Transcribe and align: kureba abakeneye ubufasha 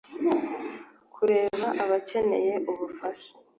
kureba 1.13 1.67
abakeneye 1.83 2.53
ubufasha 2.71 3.31